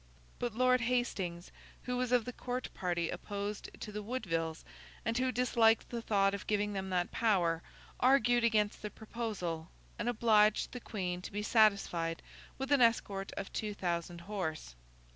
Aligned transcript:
But, 0.39 0.55
Lord 0.55 0.81
Hastings, 0.81 1.51
who 1.83 1.95
was 1.95 2.11
of 2.11 2.25
the 2.25 2.33
Court 2.33 2.71
party 2.73 3.11
opposed 3.11 3.69
to 3.81 3.91
the 3.91 4.01
Woodvilles, 4.01 4.65
and 5.05 5.15
who 5.15 5.31
disliked 5.31 5.89
the 5.89 6.01
thought 6.01 6.33
of 6.33 6.47
giving 6.47 6.73
them 6.73 6.89
that 6.89 7.11
power, 7.11 7.61
argued 7.99 8.43
against 8.43 8.81
the 8.81 8.89
proposal, 8.89 9.69
and 9.99 10.09
obliged 10.09 10.71
the 10.71 10.79
Queen 10.79 11.21
to 11.21 11.31
be 11.31 11.43
satisfied 11.43 12.23
with 12.57 12.71
an 12.71 12.81
escort 12.81 13.31
of 13.37 13.53
two 13.53 13.75
thousand 13.75 14.21
horse. 14.21 14.73